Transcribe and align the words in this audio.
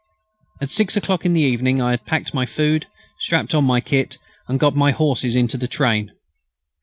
At 0.59 0.71
six 0.71 0.97
o'clock 0.97 1.25
in 1.27 1.33
the 1.33 1.41
evening 1.43 1.79
I 1.79 1.91
had 1.91 2.07
packed 2.07 2.33
my 2.33 2.47
food, 2.47 2.87
strapped 3.19 3.53
on 3.53 3.65
my 3.65 3.79
kit, 3.81 4.17
and 4.47 4.59
got 4.59 4.75
my 4.75 4.89
horses 4.89 5.35
into 5.35 5.57
the 5.59 5.67
train. 5.67 6.11